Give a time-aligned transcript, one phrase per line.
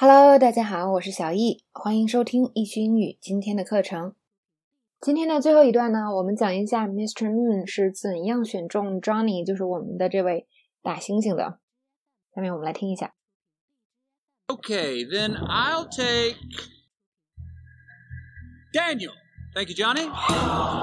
[0.00, 4.14] Hello，大家好，我是小易，欢迎收听易趣英语今天的课程。
[5.00, 7.30] 今天的最后一段呢，我们讲一下 Mr.
[7.30, 10.46] Moon 是怎样选中 Johnny，就是我们的这位
[10.82, 11.60] 大猩猩的。
[12.34, 13.14] 下面我们来听一下。
[14.48, 16.36] Okay, then I'll take
[18.74, 19.14] Daniel.
[19.54, 20.06] Thank you, Johnny.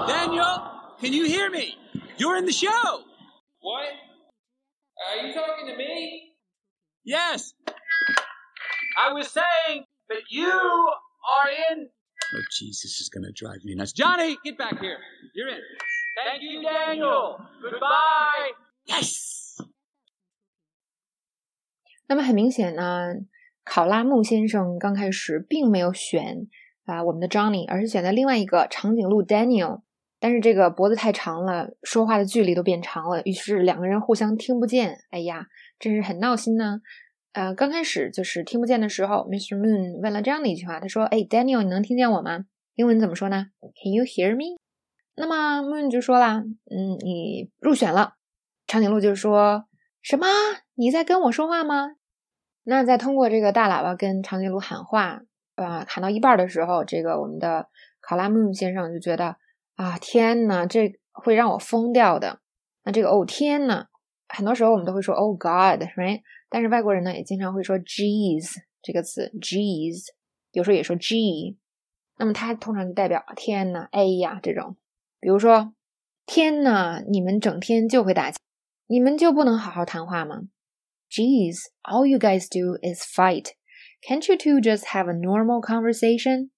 [0.07, 1.77] Daniel, can you hear me?
[2.17, 3.03] You're in the show.
[3.61, 3.93] What?
[4.97, 6.33] Are you talking to me?
[7.03, 7.53] Yes.
[8.98, 11.88] I was saying that you are in.
[12.34, 13.92] Oh, jeez, this is going to drive me nuts.
[13.92, 14.98] Johnny, get back here.
[15.34, 15.62] You're in.
[16.18, 17.38] Thank you, Daniel.
[17.62, 18.52] Goodbye.
[18.86, 19.56] Yes.
[22.08, 23.14] 那么很明显呢，
[23.64, 26.48] 考拉木先生刚开始并没有选
[26.86, 29.82] 啊我们的 Johnny，而是选择另外一个长颈鹿 Daniel。
[30.18, 35.04] 但是这个脖子太长了，说话的距离都变长了，于是两个人互相听不见。
[35.10, 35.46] 哎呀，
[35.78, 36.80] 真是很闹心呢。
[37.32, 39.56] 呃，刚开始就是听不见的时候，Mr.
[39.56, 44.58] Moon 问了这样的一句话，他说：“哎，Daniel，你能听见我吗？”英文怎么说呢？Can you hear me？
[45.14, 48.14] 那么 Moon 就说了：“嗯，你入选了。”
[48.66, 49.64] 长颈鹿就说
[50.02, 50.26] ：“什么？
[50.74, 51.96] 你在跟我说话吗？”
[52.64, 55.22] 那在通过这个大喇叭跟长颈鹿喊话，
[55.56, 57.68] 呃，喊到一半的时候，这个我们的
[58.00, 59.36] 考拉 Moon 先生就觉得
[59.76, 62.40] 啊，天呐，这会让我疯掉的。
[62.84, 63.86] 那这个哦天呐，
[64.28, 66.22] 很多时候我们都会说 Oh God，right？
[66.50, 70.06] 但是外国人呢也经常会说 "Jeez" 这个词，"Jeez"
[70.52, 71.58] 有时候也说 "G"，
[72.18, 74.76] 那么它通常就代表天呐，哎呀这种。
[75.20, 75.74] 比如说，
[76.26, 78.36] 天呐，你们整天就会打架，
[78.86, 80.42] 你们就不能好好谈话吗
[81.10, 83.52] ？Jeez, all you guys do is fight.
[84.06, 86.50] Can't you two just have a normal conversation?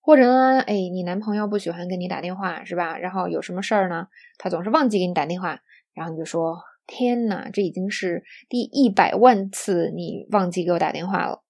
[0.00, 2.98] 或者呢，哎，你男朋友不喜欢跟你打电话是吧？
[2.98, 4.08] 然后有什么事儿呢？
[4.38, 5.60] 他总是忘记给你打电话，
[5.94, 6.58] 然后你就说。
[6.86, 11.42] 天呐，这已经是第一百万次你忘记给我打电话了。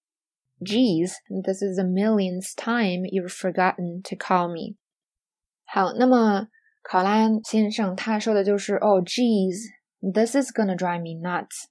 [0.61, 4.77] Geez, this is the millionth time you've forgotten to call me。
[5.65, 6.49] 好，那么
[6.83, 9.71] 考拉先生他说的就是哦，Geez,
[10.13, 11.65] this is gonna drive me nuts。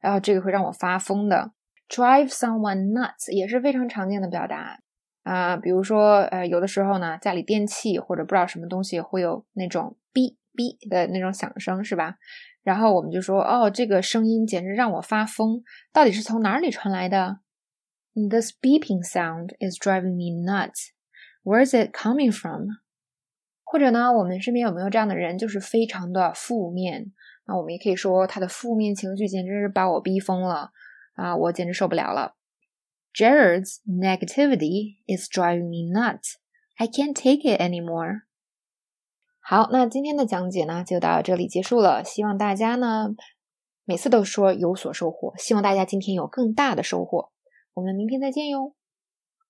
[0.00, 1.52] 然后这个会让我发疯的。
[1.88, 4.78] Drive someone nuts 也是非常常见的表达
[5.22, 12.15] 啊，比如说呃，有的时候呢，家里电器或者不知道什么东西会有那种哔哔的那种响声，是吧？
[12.63, 17.39] 然后我们就说，哦，这个声音简直让我发疯，到底是从哪里传来的？
[18.13, 20.89] This beeping sound is driving me nuts.
[21.43, 22.67] Where is it coming from?
[23.63, 27.13] 或者呢，我们身边有没有这样的人，就是非常的负面？
[27.47, 30.71] 那我们也可以说，他的负面情绪简直是把我逼疯了
[31.15, 32.35] 啊，我简直受不了了。
[33.13, 36.35] Jared's negativity is driving me nuts.
[36.77, 38.21] I can't take it anymore.
[39.48, 42.02] 好，那今天的讲解呢就到这里结束了。
[42.02, 43.10] 希望大家呢
[43.84, 47.30] 每次都说有所收获，希望大家今天有更大的收获。
[47.74, 48.72] 我们明天再见哟。